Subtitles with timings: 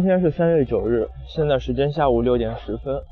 [0.00, 3.02] 今天是三月九日，现在时间下午六点十分。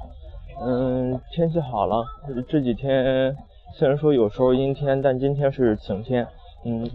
[0.59, 2.03] 嗯，天气好了，
[2.49, 3.37] 这几天
[3.75, 6.27] 虽然说有时候阴天，但今天是晴天。
[6.65, 6.91] 嗯，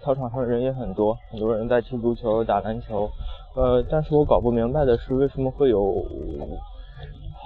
[0.00, 3.10] 操场上人也很多，很多人在踢足球、打篮球。
[3.54, 6.02] 呃，但是我搞不明白的是，为什么会有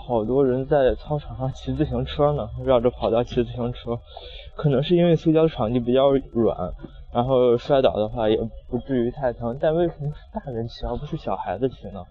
[0.06, 2.48] 好多人在操场上骑自行车呢？
[2.64, 3.98] 绕着跑道骑自行车，
[4.54, 6.72] 可能是因为塑胶场地比较软，
[7.12, 8.36] 然后摔倒的话也
[8.68, 9.56] 不至于太疼。
[9.60, 12.04] 但为什么是大人骑而不是小孩子骑呢？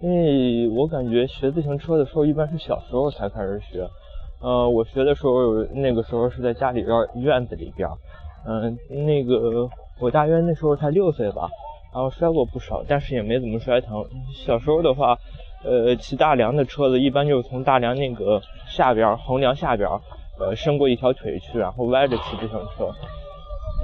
[0.00, 3.86] 因为我感觉学自行车的时候一般是小时候才开始学，
[4.40, 7.86] 呃，我学的时候那个时候是在家里边院子里边，
[8.46, 9.68] 嗯，那个
[10.00, 11.50] 我大约那时候才六岁吧，
[11.92, 14.02] 然后摔过不少，但是也没怎么摔疼。
[14.32, 15.18] 小时候的话，
[15.62, 19.86] 呃，骑大梁的车子一般就是从大梁那个下边横梁下边，
[20.38, 22.90] 呃，伸过一条腿去，然后歪着骑自行车，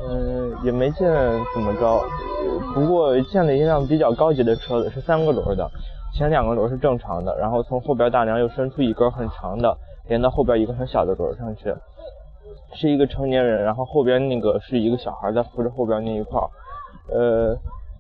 [0.08, 1.10] 嗯，也没见
[1.54, 2.02] 怎么着，
[2.74, 5.68] 不过见了一辆比较高级的车子，是三个轮的。
[6.14, 9.76] 前两个轮是正常的，然后从后边大梁又伸出一根很长的，
[10.08, 11.74] 连到后边一个很小的轮上去，
[12.72, 16.40] 是一个成年人，然后后边那个是一个小孩在扶着后边那一块，
[17.12, 17.54] 呃，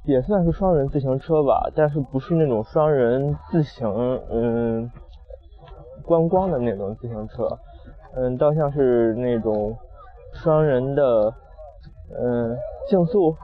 [0.04, 3.86] 也算是双人自行车吧，但是不是那种双人自行，
[4.30, 4.90] 嗯，
[6.04, 7.46] 观光的那种自行车，
[8.14, 9.76] 嗯，倒像是那种
[10.32, 11.34] 双人的，
[12.10, 12.56] 嗯，
[12.88, 13.36] 竞速。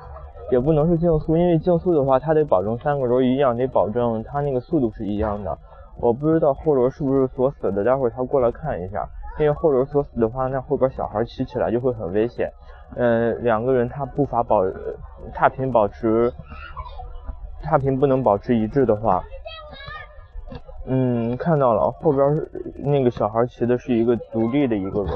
[0.51, 5.57] 也不能是竞速，因为竞速的话，它得保证三个轮一样，得保证它那个速度是一样的。
[5.99, 9.09] 我不知道后轮是不是锁死的，待会儿他过来看一下。
[9.39, 12.53] 因为后轮锁死的话，那后边小孩骑起来就会很危险。
[12.97, 14.61] 嗯，两个人他步伐保
[15.33, 16.31] 踏频保持
[17.63, 19.25] 踏频不能保持一致的话，
[20.87, 25.09] 嗯，看到了后边那个小孩骑的是一个独立的一个轮，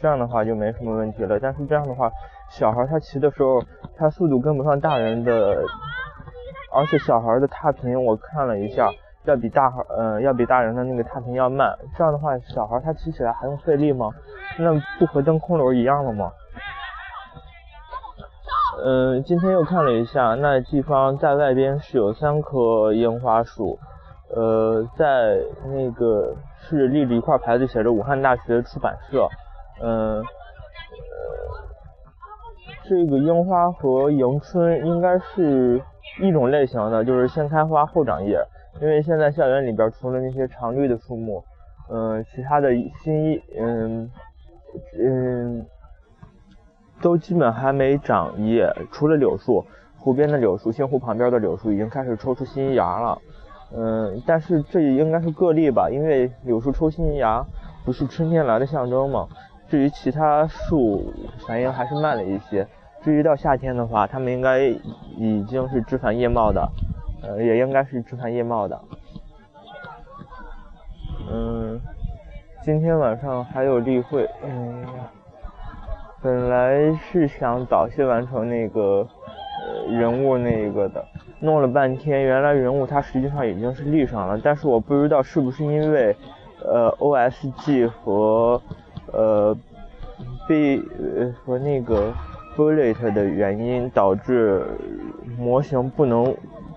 [0.00, 1.38] 这样的话就没什么问题了。
[1.38, 2.10] 但是这样的话。
[2.50, 3.62] 小孩他骑的时候，
[3.96, 5.62] 他速度跟不上大人的，
[6.74, 8.90] 而且小孩的踏频我看了一下，
[9.22, 11.78] 要比大孩，嗯，要比大人的那个踏频要慢。
[11.96, 14.10] 这样的话，小孩他骑起来还用费力吗？
[14.58, 16.32] 那不和蹬空轮一样了吗？
[18.84, 23.78] 嗯，今天又看了一下，那地方在外边是有三棵樱花树，
[24.34, 29.28] 呃，在那个是立着一块牌子，写着武汉大学出版社，
[29.80, 30.24] 嗯。
[32.88, 35.80] 这个樱花和迎春应该是
[36.20, 38.36] 一种类型的，就是先开花后长叶。
[38.80, 41.44] 因为现在校园里边除了那些常绿的树木，
[41.88, 42.70] 嗯，其他的
[43.02, 44.10] 新嗯
[44.98, 45.66] 嗯
[47.00, 49.64] 都基本还没长叶，除了柳树，
[49.96, 53.18] 湖边的柳树、星湖旁边的柳树已经开始抽出新芽了。
[53.72, 57.44] 嗯，但是这也应该是个例吧，因为柳树抽新芽
[57.84, 59.28] 不是春天来的象征吗？
[59.70, 61.14] 至于其他树，
[61.46, 62.66] 反应还是慢了一些。
[63.02, 64.64] 至于到夏天的话，它们应该
[65.16, 66.68] 已经是枝繁叶茂的，
[67.22, 68.80] 呃，也应该是枝繁叶茂的。
[71.32, 71.80] 嗯，
[72.64, 74.84] 今天晚上还有例会，嗯，
[76.20, 79.06] 本来是想早些完成那个
[79.62, 81.04] 呃人物那个的，
[81.38, 86.14] 弄了半天，原来人物它实际上已经是立上了，但是我不知道是不是因为
[86.64, 88.60] 呃 OSG 和
[89.12, 89.56] 呃
[90.48, 92.12] B 呃和那个。
[92.56, 94.66] bullet 的原因导致
[95.38, 96.36] 模型不能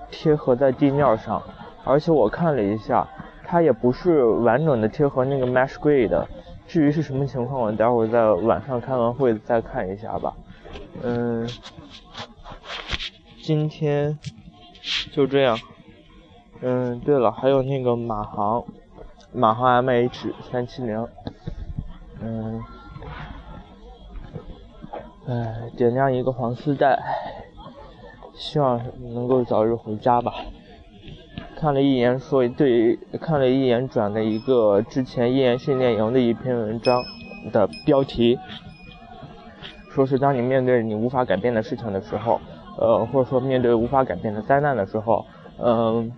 [0.09, 1.41] 贴合在地面上，
[1.83, 3.05] 而且我看了一下，
[3.43, 6.25] 它也不是完整的贴合那个 mesh grid。
[6.67, 10.33] 至于是什么情况，我待会儿在晚上开完会再看一下吧。
[11.01, 11.49] 嗯，
[13.41, 14.17] 今天
[15.11, 15.57] 就这样。
[16.61, 18.63] 嗯，对了，还有那个马航，
[19.33, 21.05] 马航 MH 三七零。
[22.23, 22.61] 嗯。
[25.25, 26.99] 唉，点亮一个黄丝带，
[28.33, 28.81] 希望
[29.13, 30.33] 能够早日回家吧。
[31.55, 37.01] 看了一眼说对，看了一眼转了一个之前一言训练营的一篇文章
[37.53, 38.37] 的标题，
[39.91, 42.41] 说是当你面对你无法改变的事情的时候，
[42.77, 45.25] 呃，或者说面对无法改变的灾难的时候，
[45.57, 46.11] 嗯，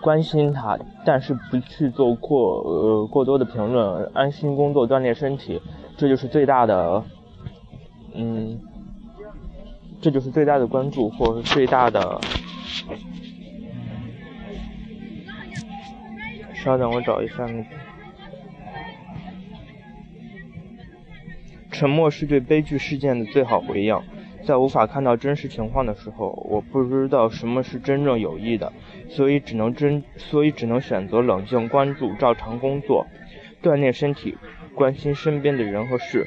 [0.00, 5.60] 关心他，但是不去做过呃过多的评论，安心工作锻炼身体，
[5.96, 7.04] 这就是最大的。
[8.14, 8.60] 嗯，
[10.00, 12.20] 这就是最大的关注，或者最大的。
[16.54, 17.46] 稍等，我找一下。
[21.70, 24.00] 沉默是对悲剧事件的最好回应。
[24.46, 28.72] 在无法看到真实情况的时候，我不知道什么是真正有益的，
[29.08, 33.06] 所以只能真，所以只能选择冷静关注，照常工作，
[33.62, 34.36] 锻炼身体，
[34.74, 36.26] 关心身边的人和事。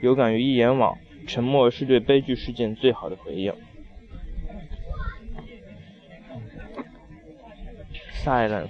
[0.00, 0.98] 有感于一眼网。
[1.26, 3.54] 沉默是对悲剧事件最好的回应。
[8.22, 8.68] silence.